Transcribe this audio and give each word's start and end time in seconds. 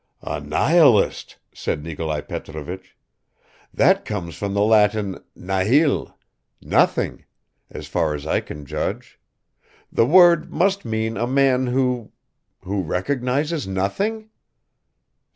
"A 0.23 0.39
nihilist," 0.39 1.35
said 1.53 1.83
Nikolai 1.83 2.21
Petrovich. 2.21 2.97
"That 3.71 4.03
comes 4.03 4.35
from 4.35 4.55
the 4.55 4.63
Latin 4.63 5.23
nihil, 5.35 6.17
nothing, 6.59 7.25
as 7.69 7.85
far 7.85 8.15
as 8.15 8.25
I 8.25 8.39
can 8.39 8.65
judge; 8.65 9.19
the 9.91 10.07
word 10.07 10.51
must 10.51 10.85
mean 10.85 11.17
a 11.17 11.27
man 11.27 11.67
who... 11.67 12.11
who 12.63 12.81
recognizes 12.81 13.67
nothing?" 13.67 14.31